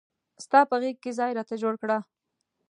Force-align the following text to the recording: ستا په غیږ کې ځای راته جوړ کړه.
ستا 0.43 0.59
په 0.69 0.75
غیږ 0.81 0.97
کې 1.03 1.11
ځای 1.19 1.31
راته 1.37 1.55
جوړ 1.61 1.73
کړه. 1.81 1.97